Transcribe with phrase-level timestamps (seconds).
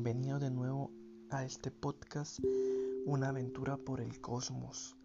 [0.00, 0.92] bienvenido de nuevo
[1.28, 2.38] a este podcast
[3.04, 4.96] Una aventura por el cosmos.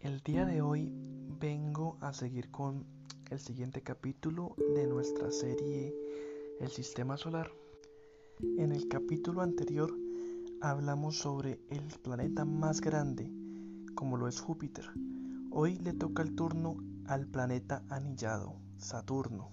[0.00, 0.90] El día de hoy
[1.38, 2.86] vengo a seguir con
[3.30, 5.94] el siguiente capítulo de nuestra serie
[6.58, 7.52] El Sistema Solar.
[8.56, 9.94] En el capítulo anterior
[10.62, 13.30] hablamos sobre el planeta más grande,
[13.94, 14.86] como lo es Júpiter.
[15.50, 19.52] Hoy le toca el turno al planeta anillado, Saturno.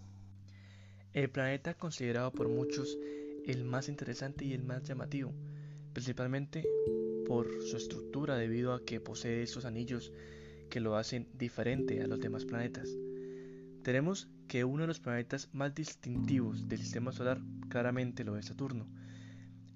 [1.12, 2.98] El planeta considerado por muchos
[3.45, 5.34] el más interesante y el más llamativo,
[5.94, 6.63] principalmente
[7.26, 10.12] por su estructura debido a que posee estos anillos
[10.70, 12.90] que lo hacen diferente a los demás planetas.
[13.84, 18.88] Tenemos que uno de los planetas más distintivos del sistema solar claramente lo es Saturno.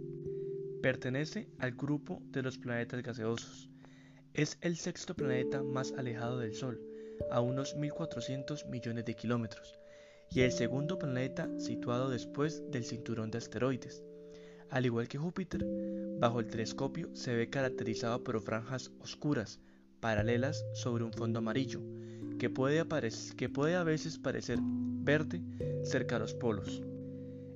[0.81, 3.69] Pertenece al grupo de los planetas gaseosos.
[4.33, 6.81] Es el sexto planeta más alejado del Sol,
[7.29, 9.77] a unos 1.400 millones de kilómetros,
[10.31, 14.05] y el segundo planeta situado después del cinturón de asteroides.
[14.69, 15.65] Al igual que Júpiter,
[16.17, 19.59] bajo el telescopio se ve caracterizado por franjas oscuras,
[19.99, 21.81] paralelas sobre un fondo amarillo,
[22.37, 22.85] que puede,
[23.35, 25.41] que puede a veces parecer verde
[25.83, 26.81] cerca de los polos,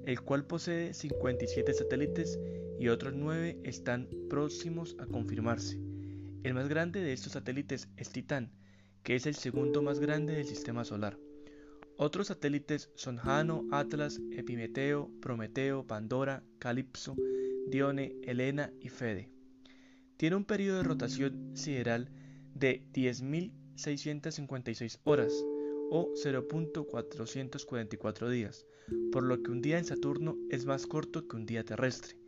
[0.05, 2.38] el cual posee 57 satélites
[2.79, 5.79] y otros nueve están próximos a confirmarse.
[6.43, 8.52] El más grande de estos satélites es Titán,
[9.03, 11.17] que es el segundo más grande del sistema solar.
[11.97, 17.16] Otros satélites son Jano, Atlas, Epimeteo, Prometeo, Pandora, Calipso,
[17.67, 19.29] Dione, Helena y Fede.
[20.17, 22.09] Tiene un periodo de rotación sideral
[22.55, 25.33] de 10.656 horas
[25.91, 28.66] o 0.444 días,
[29.11, 32.22] por lo que un día en Saturno es más corto que un día terrestre.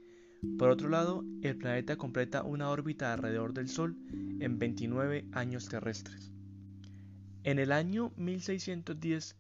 [0.58, 3.98] Por otro lado, el planeta completa una órbita alrededor del Sol
[4.40, 6.32] en 29 años terrestres.
[7.44, 9.36] En el año 1610,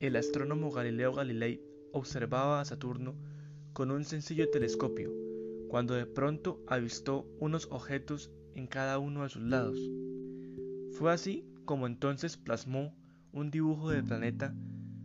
[0.00, 1.62] el astrónomo Galileo Galilei
[1.92, 3.14] observaba a Saturno
[3.72, 5.12] con un sencillo telescopio,
[5.68, 9.78] cuando de pronto avistó unos objetos en cada uno de sus lados.
[10.92, 12.94] Fue así como entonces plasmó
[13.32, 14.54] un dibujo del planeta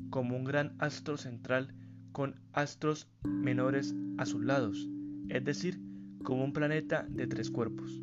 [0.09, 1.75] como un gran astro central
[2.12, 4.88] con astros menores a sus lados,
[5.30, 5.80] es decir,
[6.24, 8.02] como un planeta de tres cuerpos.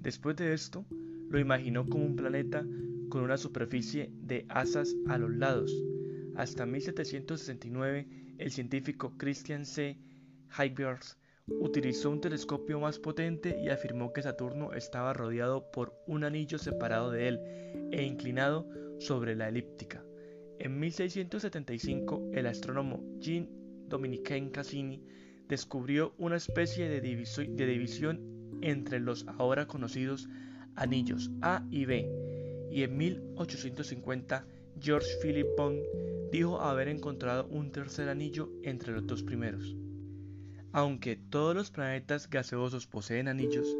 [0.00, 0.86] Después de esto,
[1.28, 2.64] lo imaginó como un planeta
[3.08, 5.72] con una superficie de asas a los lados.
[6.36, 9.98] Hasta 1769, el científico Christian C.
[10.58, 16.58] Huygens utilizó un telescopio más potente y afirmó que Saturno estaba rodeado por un anillo
[16.58, 17.40] separado de él
[17.92, 18.66] e inclinado
[18.98, 20.04] sobre la elíptica.
[20.58, 23.48] En 1675, el astrónomo Jean
[23.88, 25.02] Dominique Cassini
[25.50, 28.20] descubrió una especie de, división
[28.62, 30.28] entre los ahora conocidos
[30.76, 32.08] anillos A y B,
[32.70, 34.46] y en 1850
[34.80, 35.82] George Philip Bond
[36.30, 39.74] dijo haber encontrado un tercer anillo entre los dos primeros.
[40.70, 43.76] Aunque todos los planetas gaseosos poseen anillos,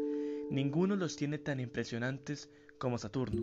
[0.49, 2.49] ninguno los tiene tan impresionantes
[2.79, 3.41] como Saturno.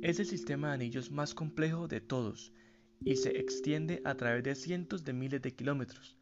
[0.00, 2.50] Es el sistema de anillos más complejo de todos
[3.04, 6.16] y se extiende a través de cientos de miles de kilómetros,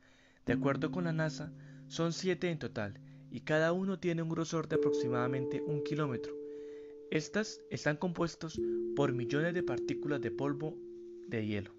[0.46, 1.52] de acuerdo con la NASA,
[1.88, 6.34] son siete en total y cada uno tiene un grosor de aproximadamente un kilómetro.
[7.10, 8.60] Estas están compuestos
[8.94, 10.76] por millones de partículas de polvo
[11.26, 11.72] de hielo.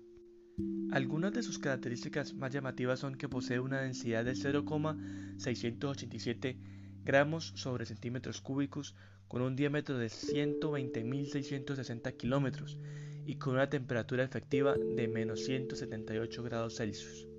[0.92, 6.58] Algunas de sus características más llamativas son que posee una densidad de 0,687
[7.04, 8.96] gramos sobre centímetros cúbicos
[9.28, 12.78] con un diámetro de 120.660 kilómetros
[13.26, 17.31] y con una temperatura efectiva de menos 178 grados Celsius.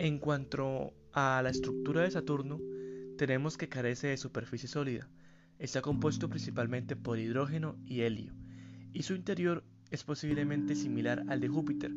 [0.00, 2.60] En cuanto a la estructura de Saturno,
[3.16, 5.08] tenemos que carece de superficie sólida.
[5.58, 8.32] Está compuesto principalmente por hidrógeno y helio,
[8.92, 11.90] y su interior es posiblemente similar al de Júpiter,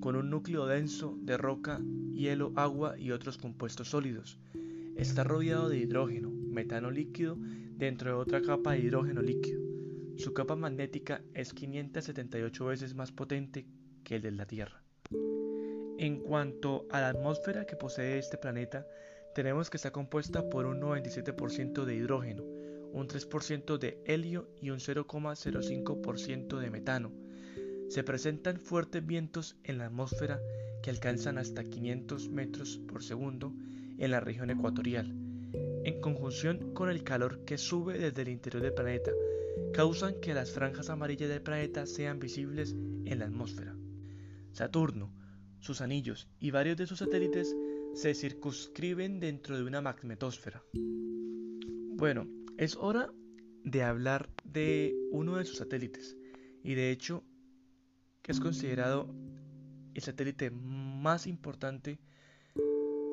[0.00, 1.80] con un núcleo denso de roca,
[2.12, 4.36] hielo, agua y otros compuestos sólidos.
[4.96, 9.62] Está rodeado de hidrógeno, metano líquido, dentro de otra capa de hidrógeno líquido.
[10.16, 13.64] Su capa magnética es 578 veces más potente
[14.02, 14.82] que el de la Tierra.
[15.96, 18.86] En cuanto a la atmósfera que posee este planeta,
[19.34, 22.42] tenemos que está compuesta por un 97% de hidrógeno,
[22.92, 27.12] un 3% de helio y un 0,05% de metano.
[27.88, 30.40] Se presentan fuertes vientos en la atmósfera
[30.82, 33.54] que alcanzan hasta 500 metros por segundo
[33.98, 35.14] en la región ecuatorial.
[35.84, 39.12] En conjunción con el calor que sube desde el interior del planeta,
[39.72, 43.76] causan que las franjas amarillas del planeta sean visibles en la atmósfera.
[44.52, 45.12] Saturno,
[45.64, 47.56] sus anillos y varios de sus satélites
[47.94, 50.62] se circunscriben dentro de una magnetosfera.
[50.72, 52.28] Bueno,
[52.58, 53.10] es hora
[53.64, 56.18] de hablar de uno de sus satélites
[56.62, 57.24] y de hecho
[58.28, 59.14] es considerado
[59.94, 61.98] el satélite más importante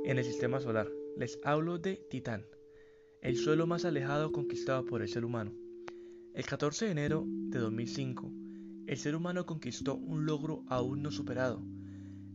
[0.03, 0.89] en el sistema solar.
[1.17, 2.45] Les hablo de Titán,
[3.21, 5.53] el suelo más alejado conquistado por el ser humano.
[6.33, 8.31] El 14 de enero de 2005,
[8.87, 11.63] el ser humano conquistó un logro aún no superado.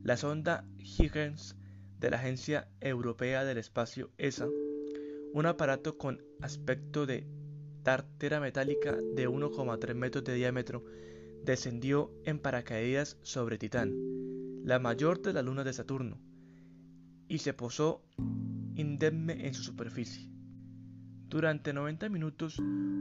[0.06, 1.56] La sonda Huygens
[1.98, 4.46] de la Agencia Europea del Espacio ESA,
[5.32, 7.26] un aparato con aspecto de
[7.82, 10.84] tártera metálica de 1,3 metros de diámetro,
[11.42, 13.96] descendió en paracaídas sobre Titán,
[14.62, 16.20] la mayor de las lunas de Saturno,
[17.26, 18.04] y se posó
[18.76, 20.30] indemne en su superficie.
[21.28, 22.60] Durante 90 minutos,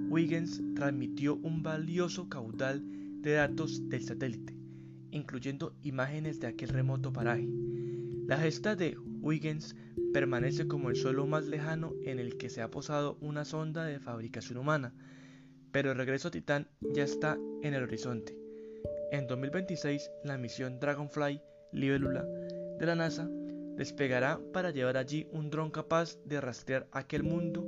[0.09, 2.81] Huygens transmitió un valioso caudal
[3.21, 4.64] de datos del satélite,
[5.11, 7.47] incluyendo imágenes de aquel remoto paraje.
[8.27, 9.75] La gesta de Huygens
[10.13, 13.99] permanece como el suelo más lejano en el que se ha posado una sonda de
[13.99, 14.93] fabricación humana,
[15.71, 18.35] pero el regreso a Titán ya está en el horizonte.
[19.11, 21.41] En 2026, la misión Dragonfly
[21.71, 22.25] Libélula
[22.79, 23.29] de la NASA
[23.75, 27.65] despegará para llevar allí un dron capaz de rastrear aquel mundo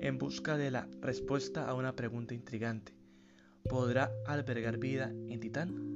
[0.00, 2.94] en busca de la respuesta a una pregunta intrigante.
[3.68, 5.87] ¿Podrá albergar vida en Titán?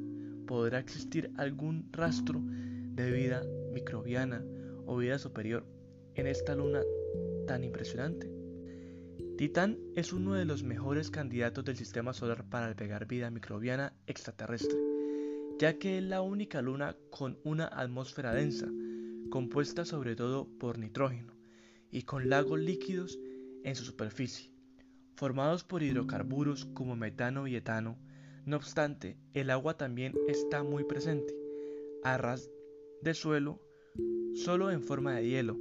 [0.52, 4.44] ¿Podrá existir algún rastro de vida microbiana
[4.84, 5.64] o vida superior
[6.14, 6.82] en esta luna
[7.46, 8.30] tan impresionante?
[9.38, 14.78] Titán es uno de los mejores candidatos del sistema solar para albergar vida microbiana extraterrestre,
[15.58, 18.68] ya que es la única luna con una atmósfera densa,
[19.30, 21.32] compuesta sobre todo por nitrógeno,
[21.90, 23.18] y con lagos líquidos
[23.64, 24.52] en su superficie,
[25.16, 27.96] formados por hidrocarburos como metano y etano.
[28.44, 31.32] No obstante, el agua también está muy presente,
[32.02, 32.50] a ras
[33.00, 33.60] de suelo,
[34.34, 35.58] solo en forma de hielo,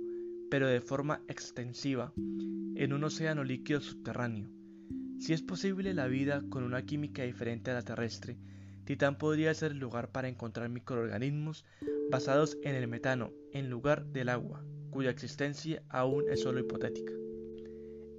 [0.50, 4.50] pero de forma extensiva, en un océano líquido subterráneo.
[5.20, 8.40] Si es posible la vida con una química diferente a la terrestre,
[8.84, 11.66] Titán podría ser el lugar para encontrar microorganismos
[12.10, 17.14] basados en el metano en lugar del agua, cuya existencia aún es solo hipotética.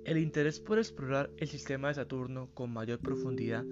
[0.04, 3.64] El interés por explorar el sistema de Saturno con mayor profundidad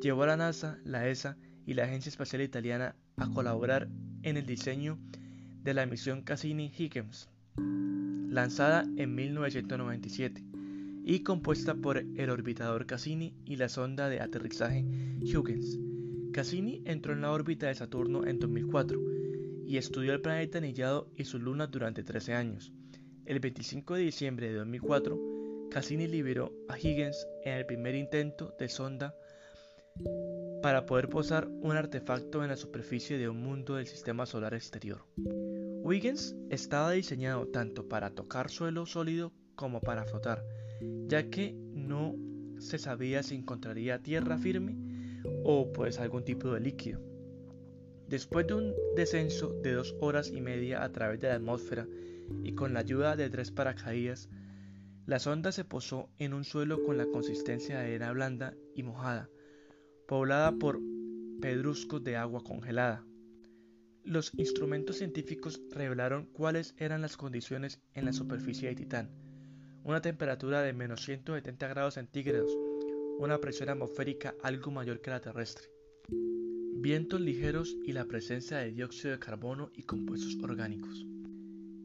[0.00, 3.88] llevó a la NASA, la ESA y la Agencia Espacial Italiana a colaborar
[4.22, 4.98] en el diseño
[5.62, 10.44] de la misión Cassini-Huygens, lanzada en 1997
[11.04, 14.84] y compuesta por el orbitador Cassini y la sonda de aterrizaje
[15.22, 15.78] Huygens.
[16.32, 19.00] Cassini entró en la órbita de Saturno en 2004
[19.66, 22.72] y estudió el planeta anillado y sus lunas durante 13 años.
[23.24, 25.18] El 25 de diciembre de 2004,
[25.70, 29.14] Cassini liberó a Huygens en el primer intento de sonda
[30.62, 35.04] para poder posar un artefacto en la superficie de un mundo del sistema solar exterior.
[35.82, 40.44] Huygens estaba diseñado tanto para tocar suelo sólido como para flotar,
[41.06, 42.16] ya que no
[42.58, 44.76] se sabía si encontraría tierra firme
[45.44, 47.00] o pues algún tipo de líquido.
[48.08, 51.86] Después de un descenso de dos horas y media a través de la atmósfera
[52.42, 54.28] y con la ayuda de tres paracaídas,
[55.06, 59.28] la sonda se posó en un suelo con la consistencia de arena blanda y mojada,
[60.06, 60.80] poblada por
[61.40, 63.04] pedruscos de agua congelada.
[64.04, 69.10] Los instrumentos científicos revelaron cuáles eran las condiciones en la superficie de Titán.
[69.82, 72.50] Una temperatura de menos 170 grados centígrados,
[73.18, 75.68] una presión atmosférica algo mayor que la terrestre,
[76.08, 81.04] vientos ligeros y la presencia de dióxido de carbono y compuestos orgánicos.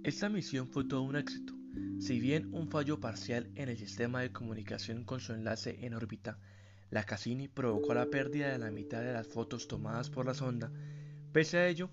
[0.03, 1.61] Esta misión fue todo un éxito
[1.99, 6.39] si bien un fallo parcial en el sistema de comunicación con su enlace en órbita,
[6.91, 10.71] la Cassini provocó la pérdida de la mitad de las fotos tomadas por la sonda,
[11.31, 11.89] pese a ello,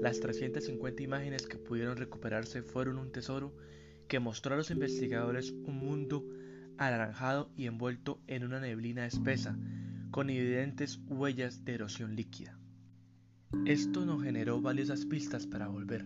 [0.00, 3.56] las 350 imágenes que pudieron recuperarse fueron un tesoro
[4.08, 6.24] que mostró a los investigadores un mundo
[6.76, 9.56] anaranjado y envuelto en una neblina espesa,
[10.10, 12.58] con evidentes huellas de erosión líquida.
[13.64, 16.04] Esto nos generó valiosas pistas para volver.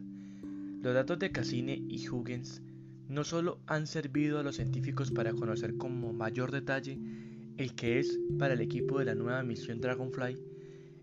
[0.83, 2.63] Los datos de Cassini y Huygens
[3.09, 7.26] no solo han servido a los científicos para conocer con mayor detalle
[7.59, 10.39] el que es para el equipo de la nueva misión Dragonfly,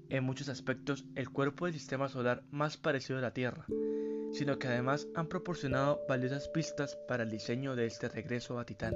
[0.10, 3.66] en muchos aspectos el cuerpo del sistema solar más parecido a la Tierra,
[4.32, 8.96] sino que además han proporcionado valiosas pistas para el diseño de este regreso a Titán.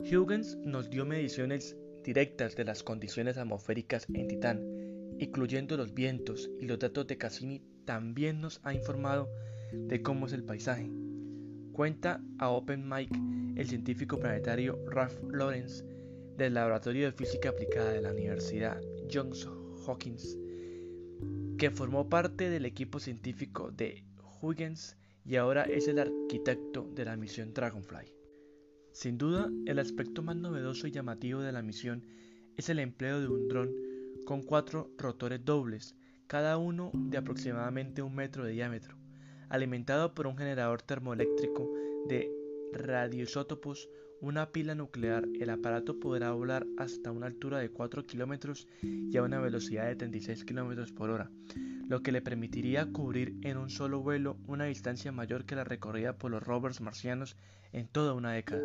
[0.00, 4.60] Huygens nos dio mediciones directas de las condiciones atmosféricas en Titán,
[5.18, 9.28] incluyendo los vientos y los datos de Cassini también nos ha informado
[9.72, 10.90] de cómo es el paisaje,
[11.72, 13.08] Cuenta a OpenMic
[13.56, 15.84] el científico planetario Ralph Lawrence
[16.38, 18.80] del Laboratorio de Física Aplicada de la Universidad
[19.12, 19.44] Johns
[19.86, 20.38] Hopkins,
[21.58, 24.04] que formó parte del equipo científico de
[24.40, 28.14] Huygens y ahora es el arquitecto de la misión Dragonfly.
[28.92, 32.06] Sin duda, el aspecto más novedoso y llamativo de la misión
[32.56, 33.74] es el empleo de un dron
[34.24, 35.96] con cuatro rotores dobles,
[36.28, 38.96] cada uno de aproximadamente un metro de diámetro,
[39.48, 41.68] alimentado por un generador termoeléctrico
[42.06, 42.30] de
[42.72, 43.88] radioisótopos,
[44.20, 49.22] una pila nuclear, el aparato podrá volar hasta una altura de 4 kilómetros y a
[49.22, 51.30] una velocidad de 36 kilómetros por hora,
[51.88, 56.18] lo que le permitiría cubrir en un solo vuelo una distancia mayor que la recorrida
[56.18, 57.36] por los rovers marcianos
[57.72, 58.64] en toda una década.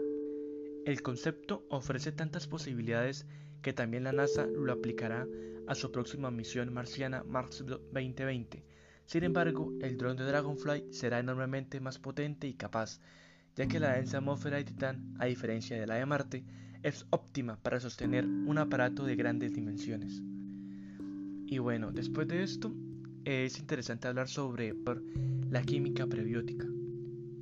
[0.85, 3.25] El concepto ofrece tantas posibilidades
[3.61, 5.27] que también la NASA lo aplicará
[5.67, 8.65] a su próxima misión marciana Mars 2020.
[9.05, 12.99] Sin embargo, el dron de Dragonfly será enormemente más potente y capaz,
[13.55, 16.43] ya que la densa atmósfera de Titán, a diferencia de la de Marte,
[16.81, 20.21] es óptima para sostener un aparato de grandes dimensiones.
[21.45, 22.73] Y bueno, después de esto,
[23.25, 24.73] es interesante hablar sobre
[25.49, 26.67] la química prebiótica.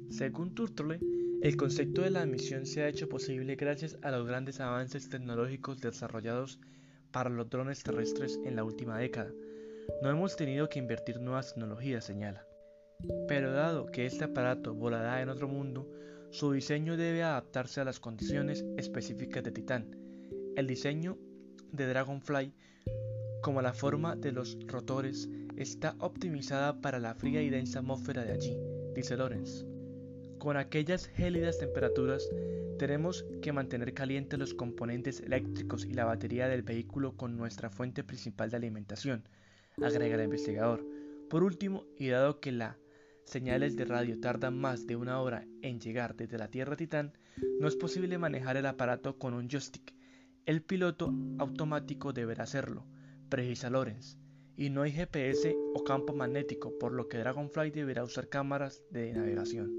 [0.09, 0.99] Según Turtle,
[1.41, 5.79] el concepto de la misión se ha hecho posible gracias a los grandes avances tecnológicos
[5.81, 6.59] desarrollados
[7.11, 9.31] para los drones terrestres en la última década.
[10.03, 12.45] No hemos tenido que invertir nuevas tecnologías, señala.
[13.27, 15.91] Pero dado que este aparato volará en otro mundo,
[16.31, 19.97] su diseño debe adaptarse a las condiciones específicas de Titán.
[20.55, 21.17] El diseño
[21.73, 22.53] de Dragonfly,
[23.41, 28.31] como la forma de los rotores, está optimizada para la fría y densa atmósfera de
[28.31, 28.57] allí,
[28.95, 29.65] dice Lorenz.
[30.38, 32.29] Con aquellas gélidas temperaturas,
[32.79, 38.03] tenemos que mantener calientes los componentes eléctricos y la batería del vehículo con nuestra fuente
[38.05, 39.27] principal de alimentación,
[39.83, 40.83] agrega el investigador.
[41.29, 42.75] Por último, y dado que las
[43.25, 47.13] señales de radio tardan más de una hora en llegar desde la Tierra Titán,
[47.59, 49.93] no es posible manejar el aparato con un joystick.
[50.45, 52.85] El piloto automático deberá hacerlo,
[53.29, 54.17] precisa Lorenz,
[54.57, 59.13] y no hay GPS o campo magnético, por lo que Dragonfly deberá usar cámaras de
[59.13, 59.71] navegación.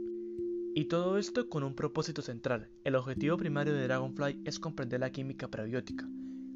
[0.75, 2.71] Y todo esto con un propósito central.
[2.85, 6.09] El objetivo primario de Dragonfly es comprender la química prebiótica,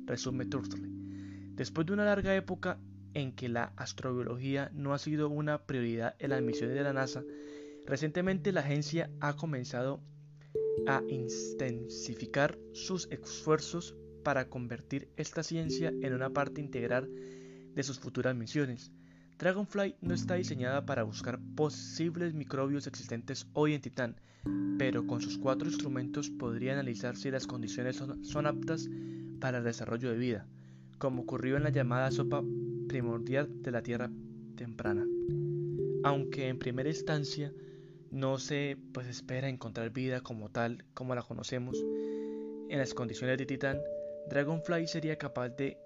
[0.06, 0.90] resume Turtley.
[1.54, 2.78] Después de una larga época
[3.16, 7.24] en que la astrobiología no ha sido una prioridad en las misiones de la NASA,
[7.86, 10.02] recientemente la agencia ha comenzado
[10.86, 17.08] a intensificar sus esfuerzos para convertir esta ciencia en una parte integral
[17.74, 18.92] de sus futuras misiones.
[19.38, 24.20] Dragonfly no está diseñada para buscar posibles microbios existentes hoy en Titán,
[24.76, 28.90] pero con sus cuatro instrumentos podría analizar si las condiciones son, aptas
[29.40, 30.46] para el desarrollo de vida,
[30.98, 32.42] como ocurrió en la llamada sopa
[32.88, 34.10] primordial de la Tierra
[34.56, 35.06] temprana.
[36.04, 37.52] Aunque en primera instancia
[38.10, 41.84] no se pues, espera encontrar vida como tal, como la conocemos,
[42.68, 43.80] en las condiciones de Titán,
[44.28, 45.78] Dragonfly sería capaz de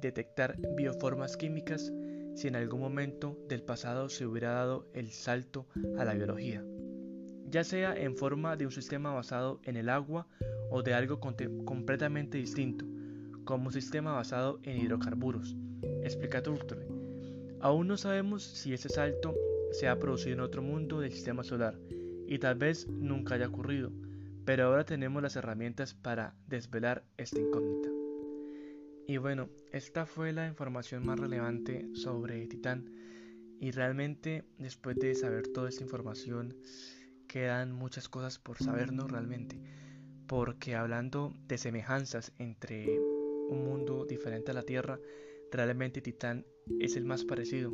[0.00, 1.92] detectar bioformas químicas
[2.34, 5.66] si en algún momento del pasado se hubiera dado el salto
[5.98, 6.62] a la biología,
[7.48, 10.28] ya sea en forma de un sistema basado en el agua
[10.70, 12.84] o de algo completamente distinto,
[13.44, 15.56] como un sistema basado en hidrocarburos,
[16.02, 16.86] explica Turtle.
[17.60, 19.34] Aún no sabemos si ese salto
[19.72, 21.78] se ha producido en otro mundo del sistema solar
[22.26, 23.92] y tal vez nunca haya ocurrido,
[24.44, 27.90] pero ahora tenemos las herramientas para desvelar esta incógnita.
[29.08, 32.90] Y bueno, esta fue la información más relevante sobre Titán.
[33.60, 36.56] Y realmente después de saber toda esta información
[37.28, 39.60] quedan muchas cosas por sabernos realmente.
[40.26, 42.98] Porque hablando de semejanzas entre
[43.48, 44.98] un mundo diferente a la Tierra,
[45.52, 46.44] realmente Titán
[46.80, 47.72] es el más parecido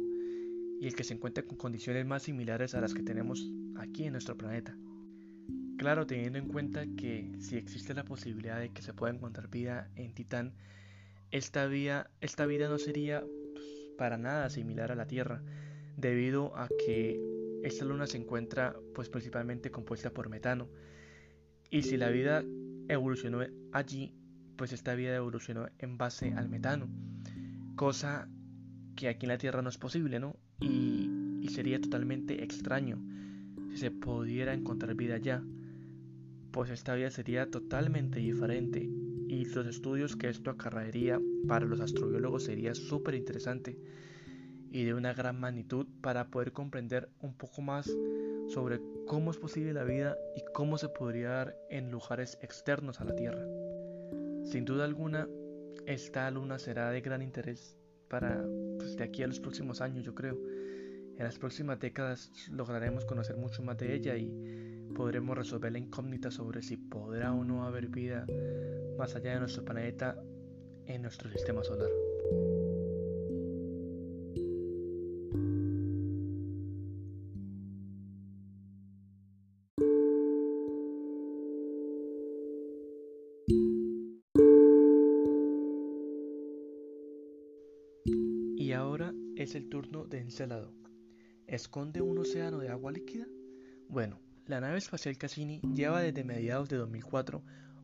[0.80, 4.12] y el que se encuentra con condiciones más similares a las que tenemos aquí en
[4.12, 4.76] nuestro planeta.
[5.78, 9.90] Claro, teniendo en cuenta que si existe la posibilidad de que se pueda encontrar vida
[9.96, 10.54] en Titán,
[11.30, 11.68] esta,
[12.20, 15.42] esta vida no sería pues, para nada similar a la Tierra,
[15.96, 17.20] debido a que
[17.62, 20.68] esta luna se encuentra pues principalmente compuesta por metano.
[21.70, 22.44] Y si la vida
[22.88, 23.40] evolucionó
[23.72, 24.14] allí,
[24.56, 26.88] pues esta vida evolucionó en base al metano,
[27.74, 28.28] cosa
[28.96, 30.36] que aquí en la Tierra no es posible, ¿no?
[30.60, 31.10] Y,
[31.40, 33.02] y sería totalmente extraño
[33.70, 35.42] si se pudiera encontrar vida allá,
[36.50, 38.88] pues esta vida sería totalmente diferente
[39.28, 43.78] y los estudios que esto acarrearía para los astrobiólogos sería súper interesante
[44.70, 47.90] y de una gran magnitud para poder comprender un poco más
[48.48, 53.04] sobre cómo es posible la vida y cómo se podría dar en lugares externos a
[53.04, 53.46] la Tierra.
[54.44, 55.28] Sin duda alguna,
[55.86, 57.76] esta luna será de gran interés
[58.08, 58.44] para
[58.78, 60.38] pues, de aquí a los próximos años, yo creo.
[61.16, 66.30] En las próximas décadas lograremos conocer mucho más de ella y podremos resolver la incógnita
[66.30, 68.26] sobre si podrá o no haber vida
[68.98, 70.22] más allá de nuestro planeta
[70.86, 71.90] en nuestro sistema solar.
[89.42, 90.72] Es el turno de Encélado?
[91.46, 93.26] ¿Esconde un océano de agua líquida?
[93.88, 97.42] Bueno, la nave espacial Cassini lleva desde mediados de 2004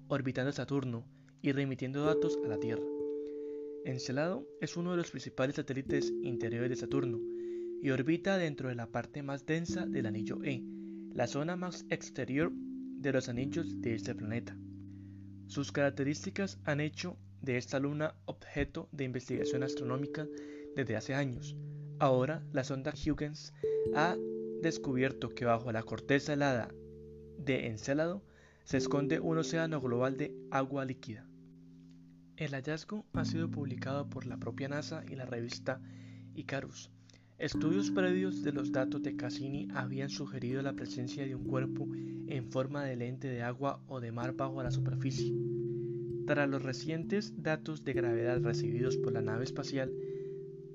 [0.08, 1.04] orbitando Saturno
[1.42, 2.84] y remitiendo datos a la Tierra.
[3.84, 7.18] Encelado es uno de los principales satélites interiores de Saturno
[7.82, 10.62] y orbita dentro de la parte más densa del anillo E,
[11.12, 14.56] la zona más exterior de los anillos de este planeta.
[15.46, 20.26] Sus características han hecho de esta luna objeto de investigación astronómica
[20.76, 21.56] desde hace años.
[21.98, 23.52] Ahora, la sonda Huygens
[23.94, 24.16] ha
[24.62, 26.72] descubierto que bajo la corteza helada
[27.38, 28.22] de Encélado
[28.64, 31.26] se esconde un océano global de agua líquida.
[32.36, 35.80] El hallazgo ha sido publicado por la propia NASA y la revista
[36.34, 36.90] Icarus.
[37.38, 42.50] Estudios previos de los datos de Cassini habían sugerido la presencia de un cuerpo en
[42.50, 45.34] forma de lente de agua o de mar bajo la superficie.
[46.26, 49.92] Tras los recientes datos de gravedad recibidos por la nave espacial,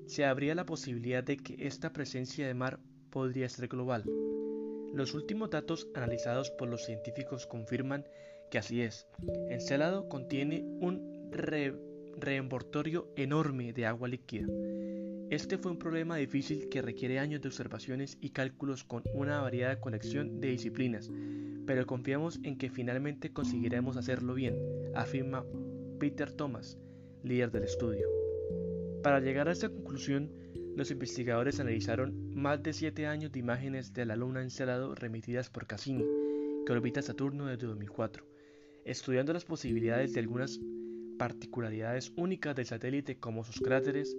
[0.06, 2.78] se abría la posibilidad de que esta presencia de mar
[3.10, 4.04] podría ser global.
[4.92, 8.04] Los últimos datos analizados por los científicos confirman
[8.50, 9.06] que así es.
[9.48, 11.30] Encelado contiene un
[12.18, 14.46] reembortorio enorme de agua líquida.
[15.30, 19.80] Este fue un problema difícil que requiere años de observaciones y cálculos con una variada
[19.80, 21.10] colección de disciplinas,
[21.66, 24.56] pero confiamos en que finalmente conseguiremos hacerlo bien,
[24.94, 25.44] afirma
[25.98, 26.78] Peter Thomas,
[27.22, 28.23] líder del estudio.
[29.04, 30.30] Para llegar a esta conclusión,
[30.76, 35.66] los investigadores analizaron más de 7 años de imágenes de la luna Encelado remitidas por
[35.66, 36.06] Cassini,
[36.64, 38.24] que orbita Saturno desde 2004,
[38.86, 40.58] estudiando las posibilidades de algunas
[41.18, 44.16] particularidades únicas del satélite como sus cráteres,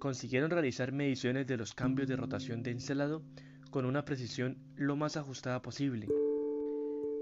[0.00, 3.22] consiguieron realizar mediciones de los cambios de rotación de Encelado
[3.70, 6.08] con una precisión lo más ajustada posible,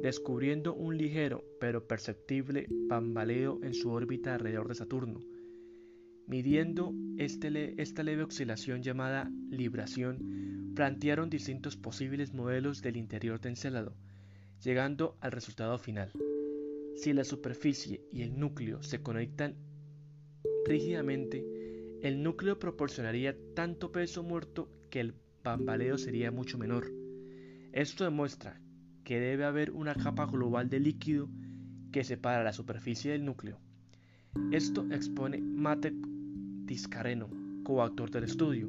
[0.01, 5.21] descubriendo un ligero pero perceptible bambaleo en su órbita alrededor de Saturno.
[6.31, 13.97] Midiendo este esta leve oscilación llamada libración, plantearon distintos posibles modelos del interior de Encelado,
[14.63, 16.13] llegando al resultado final.
[16.95, 19.57] Si la superficie y el núcleo se conectan
[20.67, 21.45] rígidamente,
[22.01, 26.93] el núcleo proporcionaría tanto peso muerto que el bambaleo sería mucho menor.
[27.73, 28.61] Esto demuestra
[29.03, 31.29] que debe haber una capa global de líquido
[31.91, 33.59] que separa la superficie del núcleo.
[34.53, 35.93] Esto expone Mate
[36.71, 37.29] Tiscareno,
[37.65, 38.69] coautor del estudio.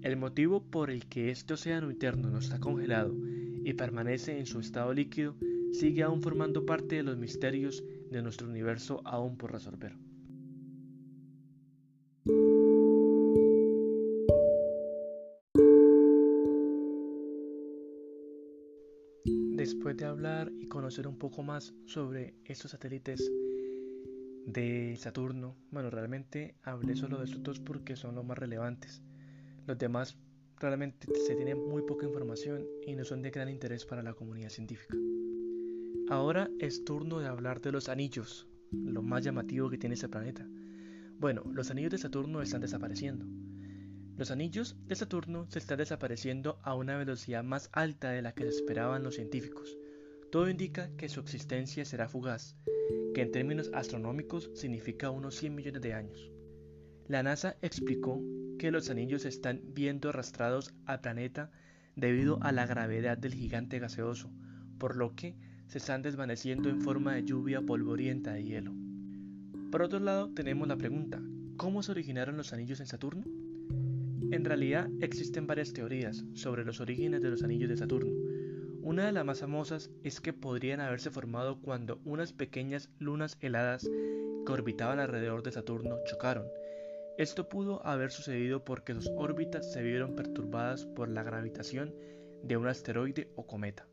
[0.00, 3.14] El motivo por el que este océano interno no está congelado
[3.62, 5.36] y permanece en su estado líquido
[5.70, 9.98] sigue aún formando parte de los misterios de nuestro universo aún por resolver.
[19.58, 23.30] Después de hablar y conocer un poco más sobre estos satélites
[24.46, 29.02] de Saturno, bueno, realmente hablé solo de estos dos porque son los más relevantes.
[29.66, 30.16] Los demás
[30.58, 34.50] realmente se tiene muy poca información y no son de gran interés para la comunidad
[34.50, 34.96] científica.
[36.08, 40.46] Ahora es turno de hablar de los anillos, lo más llamativo que tiene este planeta.
[41.18, 43.26] Bueno, los anillos de Saturno están desapareciendo.
[44.16, 48.46] Los anillos de Saturno se están desapareciendo a una velocidad más alta de la que
[48.46, 49.76] esperaban los científicos.
[50.30, 52.56] Todo indica que su existencia será fugaz,
[53.14, 56.30] que en términos astronómicos significa unos 100 millones de años.
[57.08, 58.20] La NASA explicó
[58.58, 61.50] que los anillos están viendo arrastrados al planeta
[61.94, 64.30] debido a la gravedad del gigante gaseoso,
[64.78, 68.74] por lo que se están desvaneciendo en forma de lluvia polvorienta de hielo.
[69.70, 71.20] Por otro lado, tenemos la pregunta,
[71.56, 73.24] ¿cómo se originaron los anillos en Saturno?
[74.30, 78.12] En realidad existen varias teorías sobre los orígenes de los anillos de Saturno.
[78.86, 83.82] Una de las más famosas es que podrían haberse formado cuando unas pequeñas lunas heladas
[83.82, 86.46] que orbitaban alrededor de Saturno chocaron.
[87.18, 91.96] Esto pudo haber sucedido porque sus órbitas se vieron perturbadas por la gravitación
[92.44, 93.88] de un asteroide o cometa.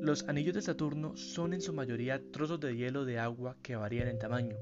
[0.00, 4.08] Los anillos de Saturno son en su mayoría trozos de hielo de agua que varían
[4.08, 4.56] en tamaño.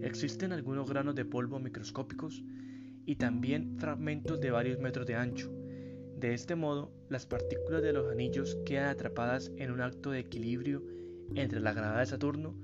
[0.00, 2.40] Existen algunos granos de polvo microscópicos
[3.04, 5.50] y también fragmentos de varios metros de ancho.
[6.16, 10.82] De este modo, las partículas de los anillos quedan atrapadas en un acto de equilibrio
[11.34, 12.56] entre la gravedad de Saturno,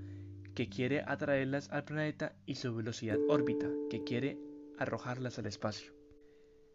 [0.54, 4.38] que quiere atraerlas al planeta, y su velocidad órbita, que quiere
[4.78, 5.92] arrojarlas al espacio.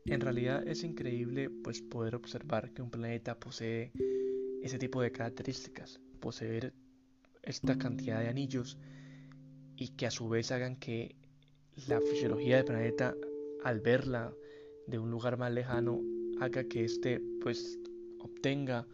[0.05, 3.91] En realidad es increíble pues poder observar que un planeta posee
[4.61, 6.73] ese tipo de características, poseer
[7.41, 8.77] esta cantidad de anillos
[9.75, 11.15] y que a su vez hagan que
[11.87, 13.15] la fisiología del planeta
[13.63, 14.31] al verla
[14.85, 16.01] de un lugar más lejano
[16.39, 17.79] haga que éste pues
[18.19, 18.87] obtenga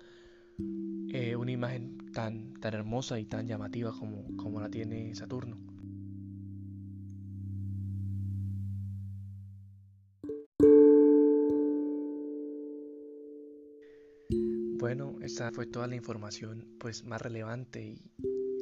[1.09, 5.57] eh, una imagen tan, tan hermosa y tan llamativa como, como la tiene Saturno.
[14.79, 18.11] Bueno, esa fue toda la información pues más relevante y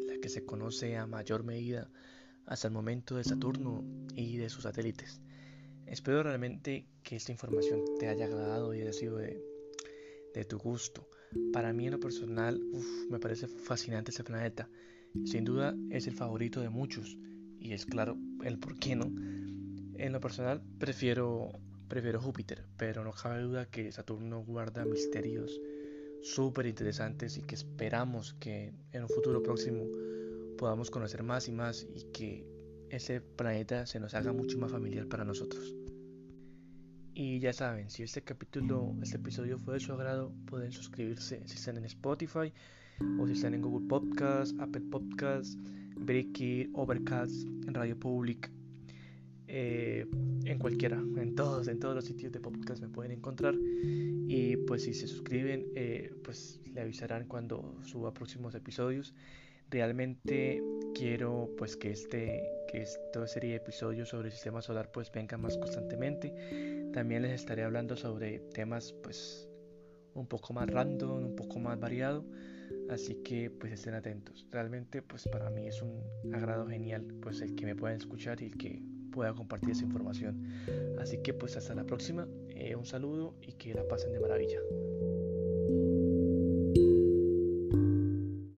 [0.05, 1.89] la que se conoce a mayor medida
[2.45, 3.83] hasta el momento de Saturno
[4.15, 5.21] y de sus satélites.
[5.91, 9.43] Espero realmente que esta información te haya agradado y haya sido de,
[10.47, 11.05] tu gusto.
[11.51, 12.61] Para mí en lo personal
[13.09, 14.69] me parece fascinante este planeta.
[15.25, 17.17] Sin duda es el favorito de muchos
[17.59, 19.11] y es claro el por qué no.
[19.97, 21.49] En lo personal prefiero,
[21.89, 25.59] prefiero Júpiter, pero no cabe duda que Saturno guarda misterios
[26.21, 29.83] súper interesantes y que esperamos que en un futuro próximo
[30.57, 32.47] podamos conocer más y más y que
[32.89, 35.80] ese planeta se nos haga mucho más familiar para nosotros.
[37.13, 41.55] Y ya saben, si este capítulo, este episodio fue de su agrado, pueden suscribirse si
[41.55, 42.53] están en Spotify
[43.19, 45.59] o si están en Google Podcast, Apple Podcast,
[45.97, 48.49] Breaky, Overcast, en Radio Public,
[49.47, 50.07] eh,
[50.45, 53.55] en cualquiera, en todos, en todos los sitios de podcast me pueden encontrar.
[53.55, 59.13] Y pues si se suscriben, eh, pues le avisarán cuando suba próximos episodios.
[59.69, 60.63] Realmente
[60.95, 65.37] quiero pues que este que esta serie de episodios sobre el sistema solar pues venga
[65.37, 66.33] más constantemente.
[66.93, 69.49] También les estaré hablando sobre temas pues
[70.13, 72.25] un poco más random, un poco más variado.
[72.89, 74.47] Así que pues estén atentos.
[74.51, 76.01] Realmente pues para mí es un
[76.33, 80.47] agrado genial pues el que me puedan escuchar y el que pueda compartir esa información.
[80.99, 82.27] Así que pues hasta la próxima.
[82.49, 84.59] Eh, un saludo y que la pasen de maravilla.